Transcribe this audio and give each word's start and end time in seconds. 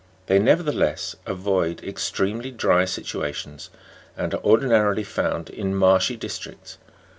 They, 0.25 0.39
nevertheless, 0.39 1.15
avoid 1.27 1.81
ex 1.83 2.09
tremely 2.09 2.49
dry 2.49 2.85
situations, 2.85 3.69
and 4.17 4.33
are 4.33 4.43
ordinarily 4.43 5.03
found 5.03 5.51
in 5.51 5.75
marshy 5.75 6.15
districts. 6.17 6.79